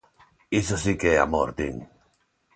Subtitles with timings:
[0.59, 1.75] Iso si que é amor, din.